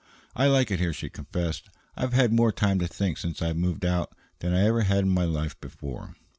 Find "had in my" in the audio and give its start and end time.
4.81-5.25